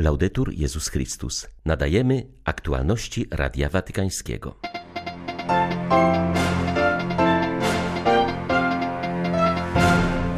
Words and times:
Laudetur 0.00 0.52
Jezus 0.52 0.88
Chrystus. 0.88 1.48
Nadajemy 1.64 2.26
aktualności 2.44 3.26
Radia 3.30 3.68
Watykańskiego. 3.68 4.54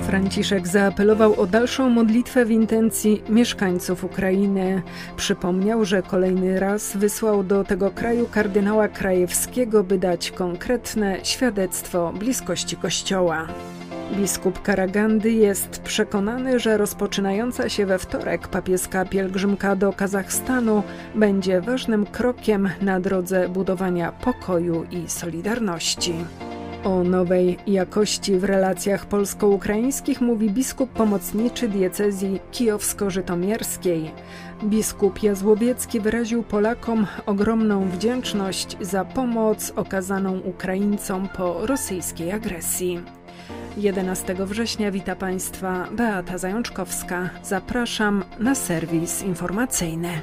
Franciszek 0.06 0.68
zaapelował 0.68 1.40
o 1.40 1.46
dalszą 1.46 1.90
modlitwę 1.90 2.44
w 2.44 2.50
intencji 2.50 3.22
mieszkańców 3.28 4.04
Ukrainy. 4.04 4.82
Przypomniał, 5.16 5.84
że 5.84 6.02
kolejny 6.02 6.61
raz 6.61 6.96
wysłał 6.96 7.45
do 7.45 7.64
tego 7.64 7.90
kraju 7.90 8.29
kardynała 8.32 8.88
Krajewskiego, 8.88 9.84
by 9.84 9.98
dać 9.98 10.30
konkretne 10.30 11.18
świadectwo 11.24 12.12
bliskości 12.12 12.77
Kościoła. 12.77 13.48
Biskup 14.16 14.62
Karagandy 14.62 15.32
jest 15.32 15.82
przekonany, 15.82 16.58
że 16.58 16.76
rozpoczynająca 16.76 17.68
się 17.68 17.86
we 17.86 17.98
wtorek 17.98 18.48
papieska 18.48 19.04
pielgrzymka 19.04 19.76
do 19.76 19.93
Kazachstanu 19.93 20.82
będzie 21.14 21.61
ważnym 21.61 22.07
krokiem 22.07 22.71
na 22.80 23.00
drodze 23.00 23.49
budowania 23.49 24.12
pokoju 24.12 24.85
i 24.90 25.08
solidarności. 25.08 26.14
O 26.85 27.04
nowej 27.04 27.58
jakości 27.66 28.38
w 28.38 28.44
relacjach 28.44 29.07
polsko-ukraińskich 29.07 30.21
mówi 30.21 30.50
biskup 30.50 30.90
pomocniczy 30.90 31.68
diecezji 31.68 32.41
kijowsko-żytomierskiej. 32.52 34.11
Biskup 34.64 35.22
Jazłowiecki 35.22 36.00
wyraził 36.00 36.42
Polakom 36.42 37.06
ogromną 37.27 37.88
wdzięczność 37.88 38.77
za 38.80 39.05
pomoc 39.05 39.72
okazaną 39.77 40.38
Ukraińcom 40.38 41.28
po 41.28 41.66
rosyjskiej 41.66 42.33
agresji. 42.33 43.00
11 43.77 44.34
września 44.34 44.91
wita 44.91 45.16
Państwa 45.16 45.88
Beata 45.92 46.38
Zajączkowska. 46.38 47.30
Zapraszam 47.42 48.25
na 48.38 48.55
serwis 48.55 49.22
informacyjny. 49.22 50.22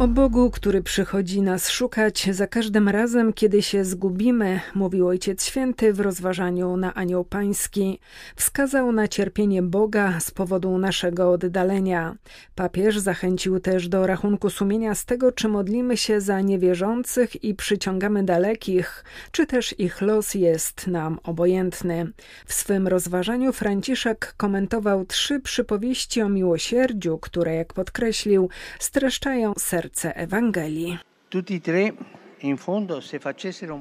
O 0.00 0.08
Bogu, 0.08 0.50
który 0.50 0.82
przychodzi 0.82 1.42
nas 1.42 1.70
szukać 1.70 2.28
za 2.30 2.46
każdym 2.46 2.88
razem, 2.88 3.32
kiedy 3.32 3.62
się 3.62 3.84
zgubimy, 3.84 4.60
mówił 4.74 5.08
Ojciec 5.08 5.44
Święty 5.44 5.92
w 5.92 6.00
rozważaniu 6.00 6.76
na 6.76 6.94
Anioł 6.94 7.24
Pański. 7.24 7.98
Wskazał 8.36 8.92
na 8.92 9.08
cierpienie 9.08 9.62
Boga 9.62 10.20
z 10.20 10.30
powodu 10.30 10.78
naszego 10.78 11.32
oddalenia. 11.32 12.16
Papież 12.54 12.98
zachęcił 12.98 13.60
też 13.60 13.88
do 13.88 14.06
rachunku 14.06 14.50
sumienia 14.50 14.94
z 14.94 15.04
tego, 15.04 15.32
czy 15.32 15.48
modlimy 15.48 15.96
się 15.96 16.20
za 16.20 16.40
niewierzących 16.40 17.44
i 17.44 17.54
przyciągamy 17.54 18.24
dalekich, 18.24 19.04
czy 19.32 19.46
też 19.46 19.80
ich 19.80 20.00
los 20.00 20.34
jest 20.34 20.86
nam 20.86 21.18
obojętny. 21.22 22.12
W 22.46 22.54
swym 22.54 22.88
rozważaniu 22.88 23.52
Franciszek 23.52 24.34
komentował 24.36 25.04
trzy 25.04 25.40
przypowieści 25.40 26.22
o 26.22 26.28
miłosierdziu, 26.28 27.18
które, 27.18 27.54
jak 27.54 27.72
podkreślił, 27.72 28.48
streszczają 28.78 29.52
serce 29.58 29.89
serce 29.92 30.16
Ewangelii. 30.16 30.98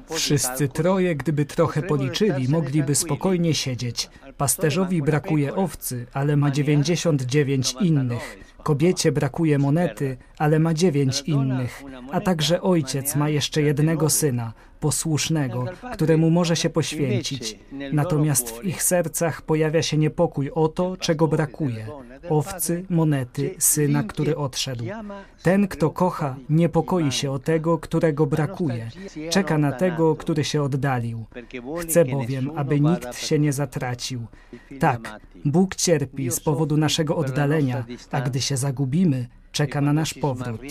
Wszyscy 0.09 0.67
troje, 0.69 1.15
gdyby 1.15 1.45
trochę 1.45 1.81
policzyli, 1.81 2.49
mogliby 2.49 2.95
spokojnie 2.95 3.53
siedzieć. 3.53 4.09
Pasterzowi 4.37 5.01
brakuje 5.01 5.55
owcy, 5.55 6.05
ale 6.13 6.37
ma 6.37 6.51
99 6.51 7.75
innych. 7.81 8.37
Kobiecie 8.63 9.11
brakuje 9.11 9.59
monety, 9.59 10.17
ale 10.37 10.59
ma 10.59 10.73
dziewięć 10.73 11.21
innych. 11.21 11.83
A 12.11 12.21
także 12.21 12.61
ojciec 12.61 13.15
ma 13.15 13.29
jeszcze 13.29 13.61
jednego 13.61 14.09
syna, 14.09 14.53
posłusznego, 14.79 15.65
któremu 15.93 16.29
może 16.29 16.55
się 16.55 16.69
poświęcić. 16.69 17.59
Natomiast 17.93 18.49
w 18.49 18.65
ich 18.65 18.83
sercach 18.83 19.41
pojawia 19.41 19.81
się 19.81 19.97
niepokój 19.97 20.51
o 20.51 20.67
to, 20.67 20.97
czego 20.97 21.27
brakuje 21.27 21.85
owcy, 22.29 22.85
monety, 22.89 23.55
syna, 23.59 24.03
który 24.03 24.37
odszedł. 24.37 24.85
Ten, 25.43 25.67
kto 25.67 25.89
kocha, 25.89 26.35
niepokoi 26.49 27.11
się 27.11 27.31
o 27.31 27.39
tego, 27.39 27.77
którego 27.77 28.25
brakuje. 28.25 28.89
Czeka 29.29 29.57
na 29.57 29.71
tego, 29.71 30.15
który 30.15 30.43
się 30.43 30.63
oddalił. 30.63 31.25
Chce 31.81 32.05
bowiem, 32.05 32.51
aby 32.55 32.79
nikt 32.79 33.17
się 33.17 33.39
nie 33.39 33.53
zatracił. 33.53 34.25
Tak, 34.79 35.19
Bóg 35.45 35.75
cierpi 35.75 36.31
z 36.31 36.39
powodu 36.39 36.77
naszego 36.77 37.15
oddalenia, 37.15 37.85
a 38.11 38.21
gdy 38.21 38.41
się 38.41 38.57
zagubimy, 38.59 39.27
czeka 39.51 39.81
na 39.81 39.93
nasz 39.93 40.13
powrót. 40.13 40.61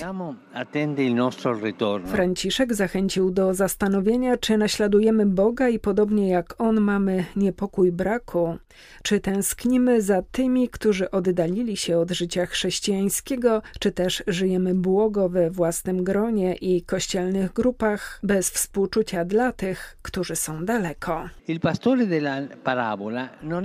Franciszek 2.06 2.74
zachęcił 2.74 3.30
do 3.30 3.54
zastanowienia, 3.54 4.36
czy 4.36 4.58
naśladujemy 4.58 5.26
Boga 5.26 5.68
i 5.68 5.78
podobnie 5.78 6.28
jak 6.28 6.54
On 6.58 6.80
mamy 6.80 7.24
niepokój 7.36 7.92
braku, 7.92 8.58
czy 9.02 9.20
tęsknimy 9.20 10.02
za 10.02 10.22
tymi, 10.22 10.68
którzy 10.68 11.10
oddalili 11.10 11.76
się 11.76 11.98
od 11.98 12.10
życia 12.10 12.46
chrześcijańskiego, 12.46 13.62
czy 13.80 13.92
też 13.92 14.22
żyjemy 14.26 14.74
błogo 14.74 15.28
we 15.28 15.50
własnym 15.50 16.04
gronie 16.04 16.54
i 16.54 16.82
kościelnych 16.82 17.52
grupach, 17.52 18.20
bez 18.22 18.50
współczucia 18.50 19.24
dla 19.24 19.52
tych, 19.52 19.98
którzy 20.02 20.36
są 20.36 20.64
daleko. 20.64 21.28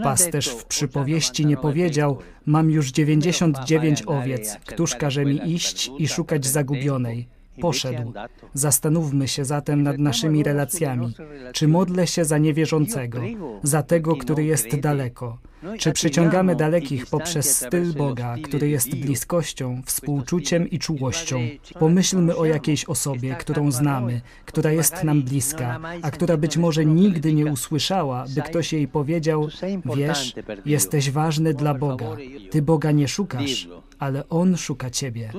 Pasterz 0.04 0.50
w 0.50 0.66
przypowieści 0.66 1.46
nie 1.46 1.58
powiedział, 1.58 2.18
mam 2.46 2.72
już 2.72 2.92
99 2.92 4.04
owiec, 4.06 4.58
któż 4.66 4.96
każe 4.96 5.26
mi 5.26 5.52
iść 5.54 5.92
i 5.98 6.08
szukać 6.08 6.46
zagubionej. 6.46 7.28
Poszedł. 7.62 8.14
Zastanówmy 8.54 9.28
się 9.28 9.46
zatem 9.46 9.84
nad 9.84 9.98
naszymi 9.98 10.44
relacjami. 10.44 11.14
Czy 11.54 11.68
modlę 11.68 12.08
się 12.08 12.26
za 12.26 12.38
niewierzącego, 12.38 13.22
za 13.64 13.84
tego, 13.84 14.16
który 14.16 14.44
jest 14.44 14.80
daleko? 14.80 15.38
Czy 15.80 15.92
przyciągamy 15.92 16.56
dalekich 16.56 17.06
poprzez 17.06 17.58
styl 17.58 17.94
Boga, 17.94 18.36
który 18.44 18.70
jest 18.70 18.96
bliskością, 18.96 19.82
współczuciem 19.86 20.70
i 20.70 20.80
czułością? 20.80 21.40
Pomyślmy 21.80 22.36
o 22.36 22.46
jakiejś 22.46 22.86
osobie, 22.86 23.36
którą 23.40 23.72
znamy, 23.72 24.22
która 24.46 24.72
jest 24.72 25.04
nam 25.04 25.22
bliska, 25.22 25.80
a 26.02 26.12
która 26.12 26.38
być 26.38 26.58
może 26.58 26.86
nigdy 26.86 27.34
nie 27.34 27.46
usłyszała, 27.46 28.26
by 28.36 28.42
ktoś 28.42 28.74
jej 28.74 28.88
powiedział: 28.88 29.48
Wiesz, 29.96 30.36
jesteś 30.66 31.12
ważny 31.12 31.54
dla 31.54 31.74
Boga. 31.74 32.06
Ty 32.52 32.62
Boga 32.62 32.92
nie 32.92 33.08
szukasz, 33.08 33.68
ale 34.00 34.30
On 34.30 34.58
szuka 34.58 34.90
ciebie. 34.90 35.32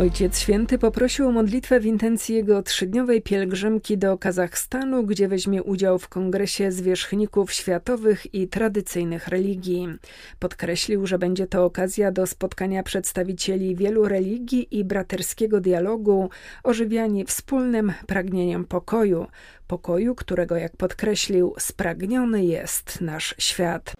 Ojciec 0.00 0.38
Święty 0.38 0.78
poprosił 0.78 1.28
o 1.28 1.32
modlitwę 1.32 1.80
w 1.80 1.86
intencji 1.86 2.34
jego 2.34 2.62
trzydniowej 2.62 3.22
pielgrzymki 3.22 3.98
do 3.98 4.18
Kazachstanu, 4.18 5.02
gdzie 5.02 5.28
weźmie 5.28 5.62
udział 5.62 5.98
w 5.98 6.08
kongresie 6.08 6.72
zwierzchników 6.72 7.52
światowych 7.52 8.34
i 8.34 8.48
tradycyjnych 8.48 9.28
religii. 9.28 9.88
Podkreślił, 10.38 11.06
że 11.06 11.18
będzie 11.18 11.46
to 11.46 11.64
okazja 11.64 12.12
do 12.12 12.26
spotkania 12.26 12.82
przedstawicieli 12.82 13.76
wielu 13.76 14.08
religii 14.08 14.78
i 14.78 14.84
braterskiego 14.84 15.60
dialogu, 15.60 16.30
ożywiani 16.64 17.24
wspólnym 17.24 17.92
pragnieniem 18.06 18.64
pokoju, 18.64 19.26
pokoju, 19.66 20.14
którego, 20.14 20.56
jak 20.56 20.76
podkreślił, 20.76 21.54
spragniony 21.58 22.44
jest 22.44 23.00
nasz 23.00 23.34
świat. 23.38 23.94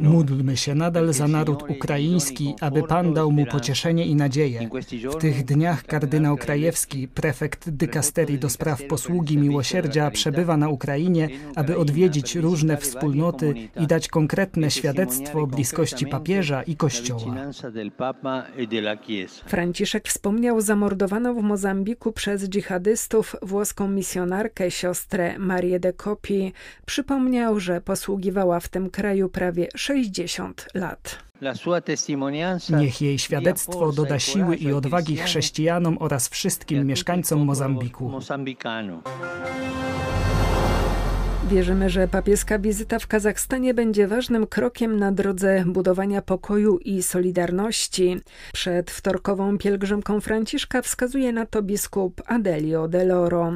Módlmy 0.00 0.56
się 0.56 0.74
nadal 0.74 1.12
za 1.12 1.28
naród 1.28 1.70
ukraiński, 1.70 2.54
aby 2.60 2.82
Pan 2.82 3.14
dał 3.14 3.32
mu 3.32 3.46
pocieszenie 3.46 4.06
i 4.06 4.14
nadzieję. 4.14 4.68
W 5.10 5.16
tych 5.16 5.44
dniach 5.44 5.84
kardynał 5.84 6.36
Krajewski, 6.36 7.08
prefekt 7.08 7.70
dykasterii 7.70 8.38
do 8.38 8.48
spraw 8.48 8.82
posługi 8.82 9.38
miłosierdzia, 9.38 10.10
przebywa 10.10 10.56
na 10.56 10.68
Ukrainie, 10.68 11.28
aby 11.56 11.78
odwiedzić 11.78 12.36
różne 12.36 12.76
wspólnoty 12.76 13.54
i 13.80 13.86
dać 13.86 14.08
konkretne 14.08 14.70
świadectwo 14.70 15.46
bliskości 15.46 16.06
papieża 16.06 16.62
i 16.62 16.76
Kościoła. 16.76 17.34
Franciszek 19.46 20.08
wspomniał 20.08 20.60
zamordowaną 20.60 21.34
w 21.34 21.42
Mozambiku 21.42 22.12
przez 22.12 22.48
dżihadystów 22.48 23.36
włoską 23.42 23.88
misjonarkę 23.88 24.70
siostrę 24.70 25.38
Marię 25.38 25.80
de 25.80 25.92
Copi. 25.92 26.52
Przypomniał, 26.86 27.60
że 27.64 27.80
posługiwała 27.80 28.60
w 28.60 28.68
tym 28.68 28.90
kraju 28.90 29.28
prawie 29.28 29.68
60 29.76 30.66
lat. 30.74 31.18
Niech 32.80 33.00
jej 33.02 33.18
świadectwo 33.18 33.92
doda 33.92 34.18
siły 34.18 34.56
i 34.56 34.72
odwagi 34.72 35.16
chrześcijanom 35.16 35.96
oraz 36.00 36.28
wszystkim 36.28 36.86
mieszkańcom 36.86 37.44
Mozambiku. 37.44 38.10
Wierzymy, 41.50 41.90
że 41.90 42.08
papieska 42.08 42.58
wizyta 42.58 42.98
w 42.98 43.06
Kazachstanie 43.06 43.74
będzie 43.74 44.08
ważnym 44.08 44.46
krokiem 44.46 44.98
na 44.98 45.12
drodze 45.12 45.64
budowania 45.66 46.22
pokoju 46.22 46.78
i 46.78 47.02
solidarności. 47.02 48.20
Przed 48.52 48.90
wtorkową 48.90 49.58
pielgrzymką 49.58 50.20
Franciszka 50.20 50.82
wskazuje 50.82 51.32
na 51.32 51.46
to 51.46 51.62
biskup 51.62 52.22
Adelio 52.26 52.88
Deloro. 52.88 53.52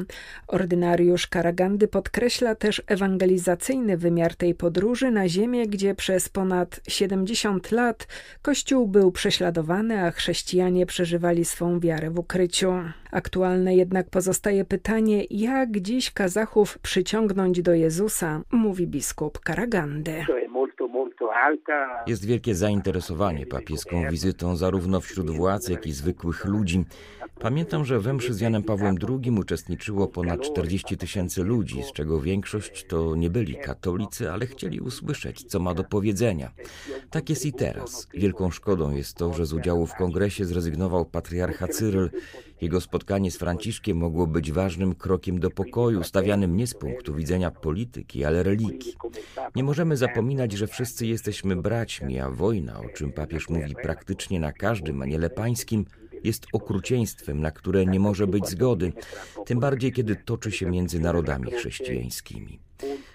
Ordynariusz 0.47 1.27
Karagandy 1.27 1.87
podkreśla 1.87 2.55
też 2.55 2.81
ewangelizacyjny 2.87 3.97
wymiar 3.97 4.35
tej 4.35 4.55
podróży 4.55 5.11
na 5.11 5.29
ziemię, 5.29 5.67
gdzie 5.67 5.95
przez 5.95 6.29
ponad 6.29 6.79
70 6.87 7.71
lat 7.71 8.07
Kościół 8.41 8.87
był 8.87 9.11
prześladowany, 9.11 10.05
a 10.05 10.11
chrześcijanie 10.11 10.85
przeżywali 10.85 11.45
swą 11.45 11.79
wiarę 11.79 12.09
w 12.09 12.19
ukryciu. 12.19 12.73
Aktualne 13.11 13.75
jednak 13.75 14.09
pozostaje 14.09 14.65
pytanie, 14.65 15.23
jak 15.29 15.79
dziś 15.79 16.11
Kazachów 16.11 16.79
przyciągnąć 16.79 17.61
do 17.61 17.73
Jezusa, 17.73 18.41
mówi 18.51 18.87
biskup 18.87 19.39
Karagandy. 19.39 20.25
Jest 22.07 22.25
wielkie 22.25 22.55
zainteresowanie 22.55 23.45
papieską 23.45 24.09
wizytą 24.09 24.55
zarówno 24.55 25.01
wśród 25.01 25.29
władz, 25.29 25.69
jak 25.69 25.87
i 25.87 25.91
zwykłych 25.91 26.45
ludzi. 26.45 26.85
Pamiętam, 27.39 27.85
że 27.85 27.99
we 27.99 28.13
mszy 28.13 28.33
z 28.33 28.41
Janem 28.41 28.63
Pawłem 28.63 28.95
II 29.09 29.31
uczestniczyło 29.39 30.07
ponad 30.07 30.41
40 30.41 30.97
tysięcy 30.97 31.43
ludzi, 31.43 31.83
z 31.83 31.91
czego 31.91 32.21
większość 32.21 32.85
to 32.85 33.15
nie 33.15 33.29
byli 33.29 33.55
katolicy, 33.55 34.31
ale 34.31 34.45
chcieli 34.45 34.79
usłyszeć, 34.79 35.43
co 35.43 35.59
ma 35.59 35.73
do 35.73 35.83
powiedzenia. 35.83 36.51
Tak 37.09 37.29
jest 37.29 37.45
i 37.45 37.53
teraz. 37.53 38.07
Wielką 38.13 38.51
szkodą 38.51 38.91
jest 38.95 39.17
to, 39.17 39.33
że 39.33 39.45
z 39.45 39.53
udziału 39.53 39.85
w 39.85 39.95
kongresie 39.95 40.45
zrezygnował 40.45 41.05
patriarcha 41.05 41.67
Cyryl. 41.67 42.09
Jego 42.61 42.81
spotkanie 42.81 43.31
z 43.31 43.37
Franciszkiem 43.37 43.97
mogło 43.97 44.27
być 44.27 44.51
ważnym 44.51 44.95
krokiem 44.95 45.39
do 45.39 45.51
pokoju, 45.51 46.03
stawianym 46.03 46.57
nie 46.57 46.67
z 46.67 46.73
punktu 46.73 47.15
widzenia 47.15 47.51
polityki, 47.51 48.25
ale 48.25 48.43
religii. 48.43 48.93
Nie 49.55 49.63
możemy 49.63 49.97
zapominać, 49.97 50.51
że 50.51 50.67
wszyscy 50.67 51.05
jesteśmy 51.07 51.55
braćmi, 51.55 52.19
a 52.19 52.29
wojna, 52.29 52.79
o 52.79 52.89
czym 52.89 53.11
papież 53.11 53.49
mówi 53.49 53.75
praktycznie 53.83 54.39
na 54.39 54.51
każdym 54.51 55.01
aniele 55.01 55.29
pańskim, 55.29 55.85
jest 56.23 56.47
okrucieństwem, 56.53 57.41
na 57.41 57.51
które 57.51 57.85
nie 57.85 57.99
może 57.99 58.27
być 58.27 58.47
zgody, 58.47 58.93
tym 59.45 59.59
bardziej 59.59 59.91
kiedy 59.91 60.15
toczy 60.15 60.51
się 60.51 60.65
między 60.65 60.99
narodami 60.99 61.51
chrześcijańskimi. 61.51 62.59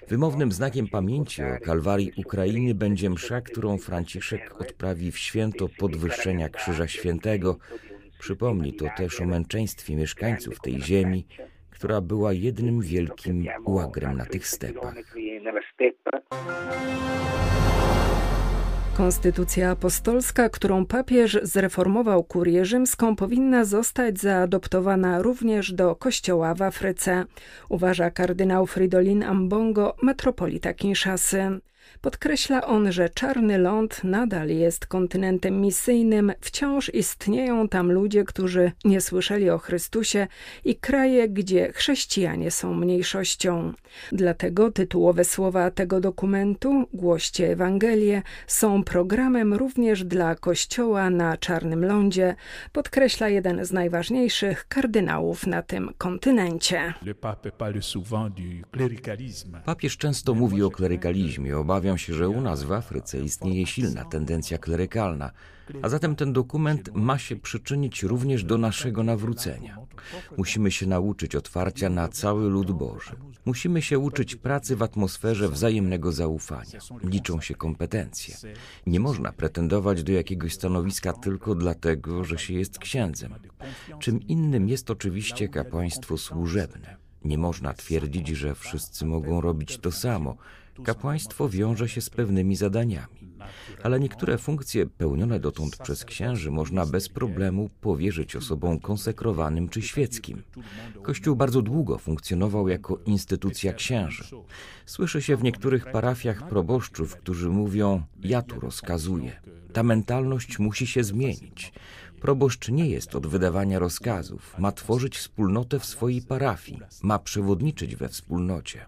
Wymownym 0.08 0.52
znakiem 0.52 0.88
pamięci 0.88 1.42
o 1.42 1.58
Kalwarii 1.64 2.12
Ukrainy 2.16 2.74
będzie 2.74 3.10
msza, 3.10 3.40
którą 3.40 3.78
Franciszek 3.78 4.60
odprawi 4.60 5.12
w 5.12 5.18
święto 5.18 5.68
podwyższenia 5.78 6.48
Krzyża 6.48 6.88
Świętego. 6.88 7.56
Przypomni 8.24 8.72
to 8.72 8.86
też 8.96 9.20
o 9.20 9.24
męczeństwie 9.24 9.96
mieszkańców 9.96 10.60
tej 10.60 10.82
ziemi, 10.82 11.26
która 11.70 12.00
była 12.00 12.32
jednym 12.32 12.80
wielkim 12.80 13.46
łagrem 13.66 14.16
na 14.16 14.26
tych 14.26 14.46
stepach. 14.46 14.94
Konstytucja 18.96 19.70
apostolska, 19.70 20.48
którą 20.48 20.86
papież 20.86 21.38
zreformował 21.42 22.24
kurię 22.24 22.64
rzymską, 22.64 23.16
powinna 23.16 23.64
zostać 23.64 24.18
zaadoptowana 24.20 25.22
również 25.22 25.72
do 25.72 25.96
kościoła 25.96 26.54
w 26.54 26.62
Afryce, 26.62 27.24
uważa 27.68 28.10
kardynał 28.10 28.66
Fridolin 28.66 29.22
Ambongo, 29.22 29.96
metropolita 30.02 30.74
Kinshasy. 30.74 31.60
Podkreśla 32.00 32.66
on, 32.66 32.92
że 32.92 33.08
Czarny 33.08 33.58
Ląd 33.58 34.04
nadal 34.04 34.48
jest 34.48 34.86
kontynentem 34.86 35.60
misyjnym, 35.60 36.32
wciąż 36.40 36.94
istnieją 36.94 37.68
tam 37.68 37.92
ludzie, 37.92 38.24
którzy 38.24 38.72
nie 38.84 39.00
słyszeli 39.00 39.50
o 39.50 39.58
Chrystusie 39.58 40.26
i 40.64 40.76
kraje, 40.76 41.28
gdzie 41.28 41.72
chrześcijanie 41.72 42.50
są 42.50 42.74
mniejszością. 42.74 43.72
Dlatego 44.12 44.70
tytułowe 44.70 45.24
słowa 45.24 45.70
tego 45.70 46.00
dokumentu, 46.00 46.86
Głoście 46.92 47.52
Ewangelię, 47.52 48.22
są 48.46 48.84
programem 48.84 49.54
również 49.54 50.04
dla 50.04 50.34
Kościoła 50.34 51.10
na 51.10 51.36
Czarnym 51.36 51.84
Lądzie, 51.84 52.34
podkreśla 52.72 53.28
jeden 53.28 53.64
z 53.64 53.72
najważniejszych 53.72 54.68
kardynałów 54.68 55.46
na 55.46 55.62
tym 55.62 55.90
kontynencie. 55.98 56.94
Papież 59.64 59.96
często 59.96 60.34
mówi 60.34 60.62
o 60.62 60.70
klerykalizmie, 60.70 61.58
obawiam 61.84 61.98
się, 61.98 62.14
że 62.14 62.28
u 62.28 62.40
nas 62.40 62.62
w 62.62 62.72
Afryce 62.72 63.20
istnieje 63.20 63.66
silna 63.66 64.04
tendencja 64.04 64.58
klerykalna, 64.58 65.30
a 65.82 65.88
zatem 65.88 66.16
ten 66.16 66.32
dokument 66.32 66.90
ma 66.94 67.18
się 67.18 67.36
przyczynić 67.36 68.02
również 68.02 68.44
do 68.44 68.58
naszego 68.58 69.02
nawrócenia. 69.02 69.78
Musimy 70.36 70.70
się 70.70 70.86
nauczyć 70.86 71.36
otwarcia 71.36 71.90
na 71.90 72.08
cały 72.08 72.50
lud 72.50 72.72
Boży. 72.72 73.16
Musimy 73.44 73.82
się 73.82 73.98
uczyć 73.98 74.36
pracy 74.36 74.76
w 74.76 74.82
atmosferze 74.82 75.48
wzajemnego 75.48 76.12
zaufania. 76.12 76.80
Liczą 77.02 77.40
się 77.40 77.54
kompetencje. 77.54 78.34
Nie 78.86 79.00
można 79.00 79.32
pretendować 79.32 80.02
do 80.02 80.12
jakiegoś 80.12 80.54
stanowiska 80.54 81.12
tylko 81.12 81.54
dlatego, 81.54 82.24
że 82.24 82.38
się 82.38 82.54
jest 82.54 82.78
księdzem. 82.78 83.34
Czym 83.98 84.22
innym 84.22 84.68
jest 84.68 84.90
oczywiście 84.90 85.48
kapłaństwo 85.48 86.18
służebne. 86.18 86.96
Nie 87.24 87.38
można 87.38 87.74
twierdzić, 87.74 88.28
że 88.28 88.54
wszyscy 88.54 89.06
mogą 89.06 89.40
robić 89.40 89.78
to 89.78 89.92
samo. 89.92 90.36
Kapłaństwo 90.82 91.48
wiąże 91.48 91.88
się 91.88 92.00
z 92.00 92.10
pewnymi 92.10 92.56
zadaniami, 92.56 93.36
ale 93.82 94.00
niektóre 94.00 94.38
funkcje 94.38 94.86
pełnione 94.86 95.40
dotąd 95.40 95.76
przez 95.76 96.04
księży 96.04 96.50
można 96.50 96.86
bez 96.86 97.08
problemu 97.08 97.70
powierzyć 97.80 98.36
osobom 98.36 98.80
konsekrowanym 98.80 99.68
czy 99.68 99.82
świeckim. 99.82 100.42
Kościół 101.02 101.36
bardzo 101.36 101.62
długo 101.62 101.98
funkcjonował 101.98 102.68
jako 102.68 102.98
instytucja 103.06 103.72
księży. 103.72 104.24
Słyszy 104.86 105.22
się 105.22 105.36
w 105.36 105.42
niektórych 105.42 105.90
parafiach 105.90 106.48
proboszczów, 106.48 107.16
którzy 107.16 107.50
mówią: 107.50 108.02
Ja 108.22 108.42
tu 108.42 108.60
rozkazuję. 108.60 109.40
Ta 109.72 109.82
mentalność 109.82 110.58
musi 110.58 110.86
się 110.86 111.04
zmienić. 111.04 111.72
Proboszcz 112.24 112.68
nie 112.68 112.88
jest 112.88 113.14
od 113.14 113.26
wydawania 113.26 113.78
rozkazów, 113.78 114.54
ma 114.58 114.72
tworzyć 114.72 115.16
wspólnotę 115.16 115.78
w 115.78 115.84
swojej 115.84 116.22
parafii, 116.22 116.80
ma 117.02 117.18
przewodniczyć 117.18 117.96
we 117.96 118.08
wspólnocie, 118.08 118.86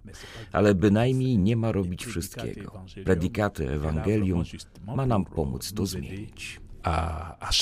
ale 0.53 0.75
bynajmniej 0.75 1.39
nie 1.39 1.57
ma 1.57 1.73
robić 1.73 2.07
wszystkiego. 2.07 2.85
Predikaty 3.05 3.71
Ewangelium 3.71 4.45
ma 4.97 5.07
nam 5.07 5.25
pomóc 5.25 5.73
to 5.73 5.87
zmienić. 5.87 6.61
A, 6.83 7.49
a 7.49 7.53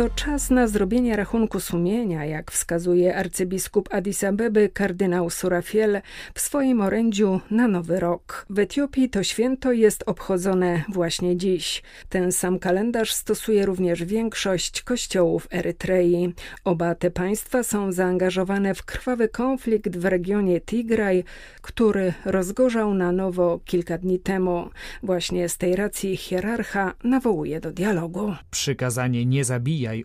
to 0.00 0.10
czas 0.10 0.50
na 0.50 0.68
zrobienie 0.68 1.16
rachunku 1.16 1.60
sumienia, 1.60 2.24
jak 2.24 2.50
wskazuje 2.50 3.16
arcybiskup 3.16 3.94
Addis 3.94 4.24
Abeby 4.24 4.68
kardynał 4.68 5.30
Surafiel 5.30 6.00
w 6.34 6.40
swoim 6.40 6.80
orędziu 6.80 7.40
na 7.50 7.68
Nowy 7.68 8.00
Rok. 8.00 8.46
W 8.50 8.58
Etiopii 8.58 9.10
to 9.10 9.22
święto 9.22 9.72
jest 9.72 10.02
obchodzone 10.06 10.84
właśnie 10.88 11.36
dziś. 11.36 11.82
Ten 12.08 12.32
sam 12.32 12.58
kalendarz 12.58 13.12
stosuje 13.12 13.66
również 13.66 14.04
większość 14.04 14.82
kościołów 14.82 15.48
Erytrei. 15.52 16.34
Oba 16.64 16.94
te 16.94 17.10
państwa 17.10 17.62
są 17.62 17.92
zaangażowane 17.92 18.74
w 18.74 18.84
krwawy 18.84 19.28
konflikt 19.28 19.96
w 19.96 20.04
regionie 20.04 20.60
Tigraj, 20.60 21.24
który 21.62 22.12
rozgorzał 22.24 22.94
na 22.94 23.12
nowo 23.12 23.60
kilka 23.64 23.98
dni 23.98 24.18
temu. 24.18 24.70
Właśnie 25.02 25.48
z 25.48 25.56
tej 25.56 25.76
racji 25.76 26.16
hierarcha 26.16 26.94
nawołuje 27.04 27.60
do 27.60 27.72
dialogu. 27.72 28.34
Przykazanie 28.50 29.26
nie 29.26 29.44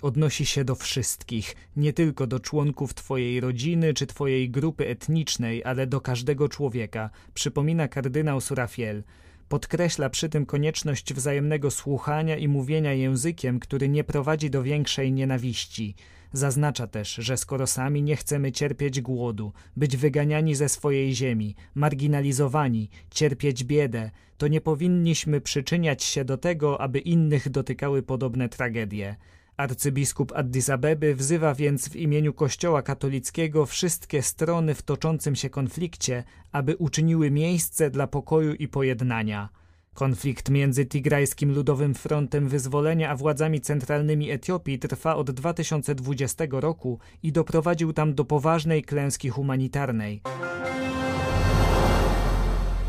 odnosi 0.01 0.45
się 0.45 0.63
do 0.63 0.75
wszystkich, 0.75 1.55
nie 1.75 1.93
tylko 1.93 2.27
do 2.27 2.39
członków 2.39 2.93
Twojej 2.93 3.39
rodziny 3.39 3.93
czy 3.93 4.07
Twojej 4.07 4.49
grupy 4.49 4.87
etnicznej, 4.87 5.63
ale 5.63 5.87
do 5.87 6.01
każdego 6.01 6.49
człowieka, 6.49 7.09
przypomina 7.33 7.87
kardynał 7.87 8.41
Surafiel. 8.41 9.03
Podkreśla 9.49 10.09
przy 10.09 10.29
tym 10.29 10.45
konieczność 10.45 11.13
wzajemnego 11.13 11.71
słuchania 11.71 12.37
i 12.37 12.47
mówienia 12.47 12.93
językiem, 12.93 13.59
który 13.59 13.89
nie 13.89 14.03
prowadzi 14.03 14.49
do 14.49 14.63
większej 14.63 15.11
nienawiści. 15.11 15.95
Zaznacza 16.33 16.87
też, 16.87 17.13
że 17.13 17.37
skoro 17.37 17.67
sami 17.67 18.03
nie 18.03 18.15
chcemy 18.15 18.51
cierpieć 18.51 19.01
głodu, 19.01 19.53
być 19.77 19.97
wyganiani 19.97 20.55
ze 20.55 20.69
swojej 20.69 21.15
ziemi, 21.15 21.55
marginalizowani, 21.75 22.89
cierpieć 23.11 23.63
biedę, 23.63 24.11
to 24.37 24.47
nie 24.47 24.61
powinniśmy 24.61 25.41
przyczyniać 25.41 26.03
się 26.03 26.25
do 26.25 26.37
tego, 26.37 26.81
aby 26.81 26.99
innych 26.99 27.49
dotykały 27.49 28.03
podobne 28.03 28.49
tragedie. 28.49 29.15
Arcybiskup 29.57 30.31
Addis 30.35 30.69
Abeby 30.69 31.15
wzywa 31.15 31.53
więc 31.53 31.89
w 31.89 31.95
imieniu 31.95 32.33
Kościoła 32.33 32.81
katolickiego 32.81 33.65
wszystkie 33.65 34.21
strony 34.21 34.75
w 34.75 34.81
toczącym 34.81 35.35
się 35.35 35.49
konflikcie, 35.49 36.23
aby 36.51 36.75
uczyniły 36.75 37.31
miejsce 37.31 37.89
dla 37.89 38.07
pokoju 38.07 38.53
i 38.53 38.67
pojednania. 38.67 39.49
Konflikt 39.93 40.49
między 40.49 40.85
Tigrajskim 40.85 41.55
Ludowym 41.55 41.93
Frontem 41.93 42.49
Wyzwolenia 42.49 43.09
a 43.09 43.15
władzami 43.15 43.61
centralnymi 43.61 44.31
Etiopii 44.31 44.79
trwa 44.79 45.15
od 45.15 45.31
2020 45.31 46.45
roku 46.51 46.99
i 47.23 47.31
doprowadził 47.31 47.93
tam 47.93 48.13
do 48.13 48.25
poważnej 48.25 48.83
klęski 48.83 49.29
humanitarnej. 49.29 50.21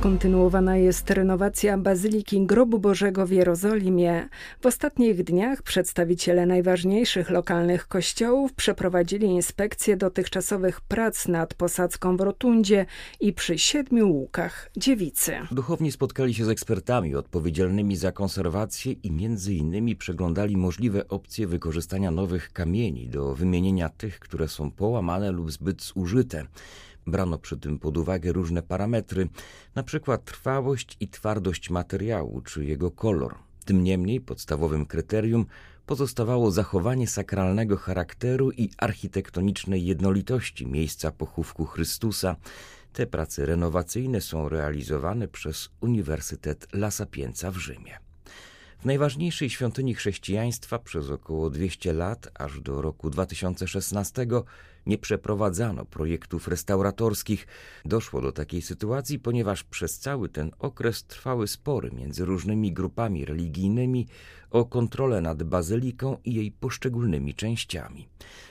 Kontynuowana 0.07 0.77
jest 0.77 1.11
renowacja 1.11 1.79
Bazyliki 1.79 2.47
Grobu 2.47 2.79
Bożego 2.79 3.27
w 3.27 3.31
Jerozolimie. 3.31 4.29
W 4.61 4.67
ostatnich 4.67 5.25
dniach 5.25 5.63
przedstawiciele 5.63 6.47
najważniejszych 6.47 7.31
lokalnych 7.31 7.89
kościołów 7.89 8.53
przeprowadzili 8.53 9.27
inspekcję 9.27 9.97
dotychczasowych 9.97 10.81
prac 10.81 11.29
nad 11.29 11.55
posadzką 11.55 12.17
w 12.17 12.21
Rotundzie 12.21 12.87
i 13.21 13.33
przy 13.33 13.59
siedmiu 13.59 14.13
łukach 14.13 14.71
dziewicy. 14.77 15.33
Duchowni 15.51 15.93
spotkali 15.93 16.35
się 16.35 16.45
z 16.45 16.49
ekspertami 16.49 17.15
odpowiedzialnymi 17.15 17.97
za 17.97 18.13
konserwację 18.13 18.93
i 18.93 19.11
między 19.11 19.55
innymi 19.55 19.97
przeglądali 19.97 20.57
możliwe 20.57 21.09
opcje 21.09 21.47
wykorzystania 21.47 22.11
nowych 22.11 22.53
kamieni 22.53 23.09
do 23.09 23.35
wymienienia 23.35 23.89
tych, 23.89 24.19
które 24.19 24.49
są 24.49 24.71
połamane 24.71 25.33
lub 25.33 25.53
zbyt 25.53 25.83
zużyte. 25.83 26.47
Brano 27.07 27.39
przy 27.39 27.57
tym 27.57 27.79
pod 27.79 27.97
uwagę 27.97 28.33
różne 28.33 28.63
parametry, 28.63 29.29
np. 29.77 30.19
trwałość 30.25 30.97
i 31.01 31.09
twardość 31.09 31.71
materiału 31.71 32.41
czy 32.41 32.65
jego 32.65 32.91
kolor. 32.91 33.35
Tym 33.65 33.85
niemniej 33.85 34.21
podstawowym 34.21 34.87
kryterium 34.87 35.47
pozostawało 35.87 36.51
zachowanie 36.51 37.09
sakralnego 37.09 37.77
charakteru 37.77 38.51
i 38.51 38.71
architektonicznej 38.79 39.85
jednolitości 39.85 40.67
miejsca 40.67 41.11
pochówku 41.11 41.67
Chrystusa. 41.67 42.37
Te 42.93 43.07
prace 43.07 43.47
renowacyjne 43.47 44.21
są 44.21 44.49
realizowane 44.49 45.29
przez 45.29 45.69
Uniwersytet 45.81 46.69
La 46.73 46.91
Sapienza 46.91 47.51
w 47.51 47.57
Rzymie. 47.57 47.99
W 48.79 48.85
najważniejszej 48.85 49.51
świątyni 49.51 49.95
chrześcijaństwa 49.95 50.79
przez 50.79 51.11
około 51.11 51.51
200 51.51 51.93
lat, 51.93 52.29
aż 52.35 52.61
do 52.61 52.83
roku 52.83 53.11
2016, 53.11 54.27
nie 54.87 54.99
przeprowadzano 54.99 55.85
projektów 55.85 56.49
restauratorskich. 56.49 57.47
Doszło 57.85 58.21
do 58.21 58.33
takiej 58.33 58.63
sytuacji, 58.63 59.19
ponieważ 59.19 59.65
przez 59.65 59.99
cały 59.99 60.29
ten 60.29 60.51
okres 60.59 61.05
trwały 61.05 61.49
spory 61.49 61.91
między 61.91 62.25
różnymi 62.25 62.73
grupami 62.73 63.25
religijnymi 63.25 64.07
o 64.51 64.65
kontrolę 64.65 65.21
nad 65.21 65.43
bazyliką 65.43 66.17
i 66.25 66.35
jej 66.35 66.53
poszczególnymi 66.53 67.35
częściami. 67.35 68.09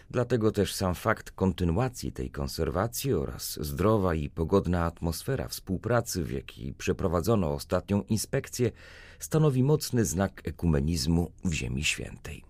Dlatego 0.09 0.51
też 0.51 0.73
sam 0.73 0.95
fakt 0.95 1.31
kontynuacji 1.31 2.11
tej 2.11 2.29
konserwacji 2.29 3.13
oraz 3.13 3.59
zdrowa 3.61 4.15
i 4.15 4.29
pogodna 4.29 4.85
atmosfera 4.85 5.47
współpracy, 5.47 6.23
w 6.23 6.31
jakiej 6.31 6.73
przeprowadzono 6.73 7.53
ostatnią 7.53 8.01
inspekcję, 8.01 8.71
stanowi 9.19 9.63
mocny 9.63 10.05
znak 10.05 10.41
ekumenizmu 10.43 11.31
w 11.45 11.53
Ziemi 11.53 11.83
Świętej. 11.83 12.43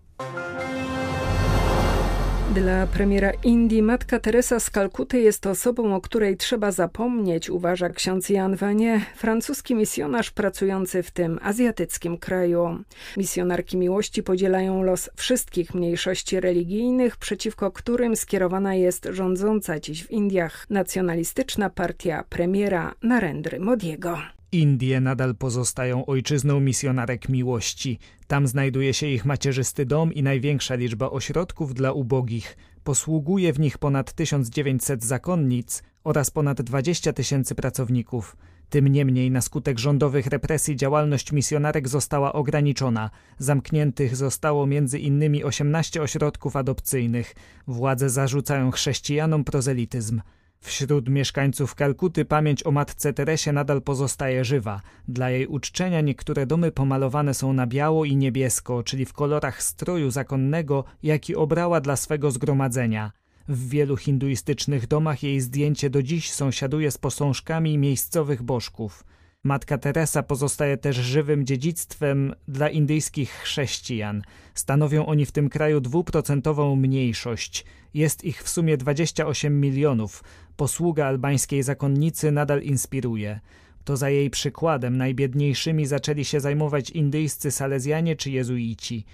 Dla 2.54 2.86
premiera 2.86 3.32
Indii 3.44 3.82
matka 3.82 4.20
Teresa 4.20 4.60
z 4.60 4.70
Kalkuty 4.70 5.20
jest 5.20 5.46
osobą, 5.46 5.94
o 5.94 6.00
której 6.00 6.36
trzeba 6.36 6.72
zapomnieć, 6.72 7.50
uważa 7.50 7.88
ksiądz 7.88 8.28
Jan 8.28 8.56
Vanier, 8.56 9.00
francuski 9.16 9.74
misjonarz 9.74 10.30
pracujący 10.30 11.02
w 11.02 11.10
tym 11.10 11.38
azjatyckim 11.42 12.18
kraju. 12.18 12.78
Misjonarki 13.16 13.76
miłości 13.76 14.22
podzielają 14.22 14.82
los 14.82 15.10
wszystkich 15.16 15.74
mniejszości 15.74 16.40
religijnych, 16.40 17.16
przeciwko 17.16 17.70
którym 17.70 18.16
skierowana 18.16 18.74
jest 18.74 19.08
rządząca 19.10 19.80
dziś 19.80 20.04
w 20.04 20.10
Indiach 20.10 20.66
nacjonalistyczna 20.70 21.70
partia 21.70 22.24
premiera 22.28 22.94
Narendry 23.02 23.60
Modiego. 23.60 24.35
Indie 24.56 25.00
nadal 25.00 25.34
pozostają 25.34 26.06
ojczyzną 26.06 26.60
misjonarek 26.60 27.28
miłości. 27.28 27.98
Tam 28.26 28.46
znajduje 28.46 28.94
się 28.94 29.06
ich 29.06 29.24
macierzysty 29.24 29.86
dom 29.86 30.12
i 30.12 30.22
największa 30.22 30.74
liczba 30.74 31.10
ośrodków 31.10 31.74
dla 31.74 31.92
ubogich. 31.92 32.56
Posługuje 32.84 33.52
w 33.52 33.60
nich 33.60 33.78
ponad 33.78 34.12
1900 34.12 35.04
zakonnic 35.04 35.82
oraz 36.04 36.30
ponad 36.30 36.62
20 36.62 37.12
tysięcy 37.12 37.54
pracowników. 37.54 38.36
Tym 38.70 38.88
niemniej 38.88 39.30
na 39.30 39.40
skutek 39.40 39.78
rządowych 39.78 40.26
represji 40.26 40.76
działalność 40.76 41.32
misjonarek 41.32 41.88
została 41.88 42.32
ograniczona. 42.32 43.10
Zamkniętych 43.38 44.16
zostało 44.16 44.66
między 44.66 44.98
innymi 44.98 45.44
18 45.44 46.02
ośrodków 46.02 46.56
adopcyjnych. 46.56 47.34
Władze 47.66 48.10
zarzucają 48.10 48.70
chrześcijanom 48.70 49.44
prozelityzm. 49.44 50.20
Wśród 50.60 51.08
mieszkańców 51.08 51.74
Kalkuty 51.74 52.24
pamięć 52.24 52.66
o 52.66 52.70
matce 52.70 53.12
Teresie 53.12 53.52
nadal 53.52 53.82
pozostaje 53.82 54.44
żywa. 54.44 54.80
Dla 55.08 55.30
jej 55.30 55.46
uczczenia 55.46 56.00
niektóre 56.00 56.46
domy 56.46 56.72
pomalowane 56.72 57.34
są 57.34 57.52
na 57.52 57.66
biało 57.66 58.04
i 58.04 58.16
niebiesko, 58.16 58.82
czyli 58.82 59.04
w 59.04 59.12
kolorach 59.12 59.62
stroju 59.62 60.10
zakonnego, 60.10 60.84
jaki 61.02 61.36
obrała 61.36 61.80
dla 61.80 61.96
swego 61.96 62.30
zgromadzenia. 62.30 63.12
W 63.48 63.68
wielu 63.68 63.96
hinduistycznych 63.96 64.86
domach 64.86 65.22
jej 65.22 65.40
zdjęcie 65.40 65.90
do 65.90 66.02
dziś 66.02 66.32
sąsiaduje 66.32 66.90
z 66.90 66.98
posążkami 66.98 67.78
miejscowych 67.78 68.42
bożków. 68.42 69.04
Matka 69.46 69.78
Teresa 69.78 70.22
pozostaje 70.22 70.76
też 70.76 70.96
żywym 70.96 71.46
dziedzictwem 71.46 72.34
dla 72.48 72.68
indyjskich 72.68 73.30
chrześcijan. 73.30 74.22
Stanowią 74.54 75.06
oni 75.06 75.26
w 75.26 75.32
tym 75.32 75.48
kraju 75.48 75.80
dwuprocentową 75.80 76.76
mniejszość. 76.76 77.64
Jest 77.94 78.24
ich 78.24 78.42
w 78.42 78.48
sumie 78.48 78.76
28 78.76 79.60
milionów. 79.60 80.24
Posługa 80.56 81.06
albańskiej 81.06 81.62
zakonnicy 81.62 82.32
nadal 82.32 82.62
inspiruje. 82.62 83.40
To 83.84 83.96
za 83.96 84.10
jej 84.10 84.30
przykładem 84.30 84.96
najbiedniejszymi 84.96 85.86
zaczęli 85.86 86.24
się 86.24 86.40
zajmować 86.40 86.90
indyjscy 86.90 87.50
salezjanie 87.50 88.16
czy 88.16 88.30
jezuici. 88.30 89.04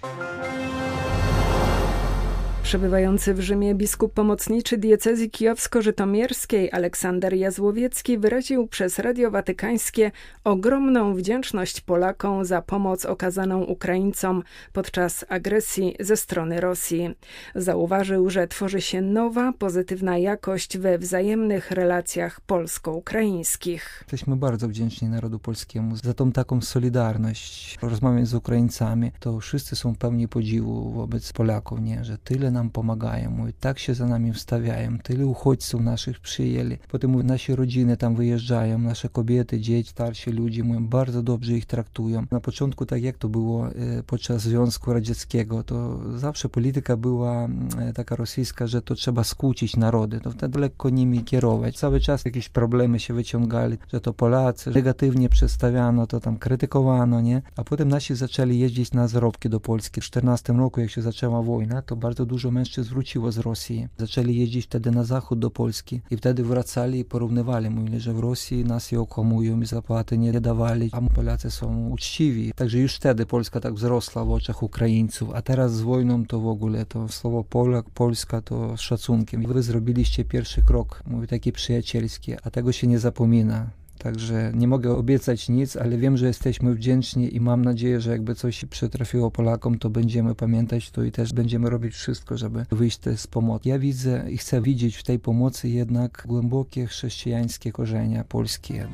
Przebywający 2.63 3.33
w 3.33 3.39
Rzymie 3.39 3.75
biskup 3.75 4.13
pomocniczy 4.13 4.77
diecezji 4.77 5.29
kijowsko-żytomierskiej 5.29 6.71
Aleksander 6.71 7.33
Jazłowiecki 7.33 8.17
wyraził 8.17 8.67
przez 8.67 8.99
Radio 8.99 9.31
Watykańskie 9.31 10.11
ogromną 10.43 11.15
wdzięczność 11.15 11.81
Polakom 11.81 12.45
za 12.45 12.61
pomoc 12.61 13.05
okazaną 13.05 13.63
Ukraińcom 13.63 14.43
podczas 14.73 15.25
agresji 15.29 15.95
ze 15.99 16.17
strony 16.17 16.61
Rosji. 16.61 17.15
Zauważył, 17.55 18.29
że 18.29 18.47
tworzy 18.47 18.81
się 18.81 19.01
nowa, 19.01 19.53
pozytywna 19.59 20.17
jakość 20.17 20.77
we 20.77 20.97
wzajemnych 20.97 21.71
relacjach 21.71 22.41
polsko-ukraińskich. 22.41 23.97
Jesteśmy 24.01 24.35
bardzo 24.35 24.67
wdzięczni 24.67 25.09
narodu 25.09 25.39
polskiemu 25.39 25.95
za 25.95 26.13
tą 26.13 26.31
taką 26.31 26.61
solidarność. 26.61 27.77
Rozmawiając 27.81 28.29
z 28.29 28.33
Ukraińcami, 28.33 29.11
to 29.19 29.39
wszyscy 29.39 29.75
są 29.75 29.95
pełni 29.95 30.27
podziwu 30.27 30.91
wobec 30.91 31.33
Polaków, 31.33 31.81
nie? 31.81 32.03
że 32.03 32.17
tyle 32.17 32.52
nam 32.53 32.69
pomagają, 32.69 33.31
mówię, 33.31 33.53
tak 33.59 33.79
się 33.79 33.93
za 33.93 34.07
nami 34.07 34.33
wstawiają, 34.33 34.97
tyle 34.99 35.25
uchodźców 35.25 35.81
naszych 35.81 36.19
przyjęli. 36.19 36.77
Potem 36.91 37.23
nasi 37.23 37.55
rodziny 37.55 37.97
tam 37.97 38.15
wyjeżdżają, 38.15 38.79
nasze 38.79 39.09
kobiety, 39.09 39.59
dzieci, 39.59 39.89
starsi 39.89 40.31
ludzie, 40.31 40.63
mówię, 40.63 40.81
bardzo 40.81 41.23
dobrze 41.23 41.53
ich 41.53 41.65
traktują. 41.65 42.25
Na 42.31 42.39
początku, 42.39 42.85
tak 42.85 43.03
jak 43.03 43.17
to 43.17 43.29
było 43.29 43.67
e, 43.67 44.03
podczas 44.07 44.41
Związku 44.41 44.93
Radzieckiego, 44.93 45.63
to 45.63 45.99
zawsze 46.17 46.49
polityka 46.49 46.97
była 46.97 47.47
e, 47.79 47.93
taka 47.93 48.15
rosyjska, 48.15 48.67
że 48.67 48.81
to 48.81 48.95
trzeba 48.95 49.23
skłócić 49.23 49.75
narody, 49.77 50.19
to 50.19 50.31
wtedy 50.31 50.59
lekko 50.59 50.89
nimi 50.89 51.23
kierować. 51.23 51.77
Cały 51.77 51.99
czas 51.99 52.25
jakieś 52.25 52.49
problemy 52.49 52.99
się 52.99 53.13
wyciągali, 53.13 53.77
że 53.93 54.01
to 54.01 54.13
Polacy, 54.13 54.71
negatywnie 54.71 55.29
przedstawiano, 55.29 56.07
to 56.07 56.19
tam 56.19 56.37
krytykowano, 56.37 57.21
nie? 57.21 57.41
A 57.55 57.63
potem 57.63 57.89
nasi 57.89 58.15
zaczęli 58.15 58.59
jeździć 58.59 58.91
na 58.91 59.07
zarobki 59.07 59.49
do 59.49 59.59
Polski. 59.59 60.01
W 60.01 60.03
14 60.03 60.53
roku, 60.53 60.81
jak 60.81 60.89
się 60.89 61.01
zaczęła 61.01 61.41
wojna, 61.41 61.81
to 61.81 61.95
bardzo 61.95 62.25
dużo 62.25 62.42
mężczyzn 62.51 62.89
wróciło 62.89 63.31
z 63.31 63.37
Rosji. 63.37 63.87
Zaczęli 63.97 64.35
jeździć 64.35 64.65
wtedy 64.65 64.91
na 64.91 65.03
zachód 65.03 65.39
do 65.39 65.51
Polski 65.51 66.01
i 66.11 66.17
wtedy 66.17 66.43
wracali 66.43 66.99
i 66.99 67.05
porównywali. 67.05 67.69
Mówili, 67.69 67.99
że 67.99 68.13
w 68.13 68.19
Rosji 68.19 68.65
nas 68.65 68.91
je 68.91 68.99
okłamują 68.99 69.61
i 69.61 69.65
zapłaty 69.65 70.17
nie 70.17 70.41
dawali, 70.41 70.89
a 70.91 71.01
Polacy 71.01 71.51
są 71.51 71.89
uczciwi. 71.89 72.51
Także 72.55 72.79
już 72.79 72.95
wtedy 72.95 73.25
Polska 73.25 73.59
tak 73.59 73.73
wzrosła 73.73 74.25
w 74.25 74.31
oczach 74.31 74.63
Ukraińców, 74.63 75.29
a 75.33 75.41
teraz 75.41 75.73
z 75.73 75.81
wojną 75.81 76.25
to 76.25 76.39
w 76.39 76.47
ogóle 76.47 76.85
to 76.85 77.07
słowo 77.07 77.43
Polak, 77.43 77.89
Polska 77.89 78.41
to 78.41 78.77
z 78.77 78.79
szacunkiem. 78.79 79.43
Wy 79.47 79.63
zrobiliście 79.63 80.25
pierwszy 80.25 80.61
krok, 80.61 81.03
mówię 81.07 81.27
taki 81.27 81.51
przyjacielski, 81.51 82.33
a 82.43 82.51
tego 82.51 82.71
się 82.71 82.87
nie 82.87 82.99
zapomina. 82.99 83.69
Także 84.03 84.51
nie 84.55 84.67
mogę 84.67 84.95
obiecać 84.95 85.49
nic, 85.49 85.77
ale 85.77 85.97
wiem, 85.97 86.17
że 86.17 86.27
jesteśmy 86.27 86.75
wdzięczni 86.75 87.35
i 87.35 87.39
mam 87.39 87.65
nadzieję, 87.65 88.01
że 88.01 88.11
jakby 88.11 88.35
coś 88.35 88.65
przytrafiło 88.65 89.31
Polakom, 89.31 89.79
to 89.79 89.89
będziemy 89.89 90.35
pamiętać 90.35 90.91
to 90.91 91.03
i 91.03 91.11
też 91.11 91.33
będziemy 91.33 91.69
robić 91.69 91.93
wszystko, 91.93 92.37
żeby 92.37 92.65
wyjść 92.71 92.99
z 93.15 93.27
pomocy. 93.27 93.69
Ja 93.69 93.79
widzę 93.79 94.25
i 94.29 94.37
chcę 94.37 94.61
widzieć 94.61 94.95
w 94.95 95.03
tej 95.03 95.19
pomocy 95.19 95.69
jednak 95.69 96.23
głębokie 96.27 96.87
chrześcijańskie 96.87 97.71
korzenia 97.71 98.23
polskie. 98.23 98.87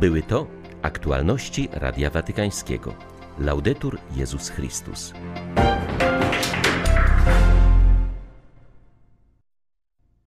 Były 0.00 0.22
to 0.22 0.46
aktualności 0.82 1.68
Radia 1.72 2.10
Watykańskiego. 2.10 2.94
Laudetur 3.38 3.98
Jezus 4.16 4.48
Chrystus. 4.48 5.12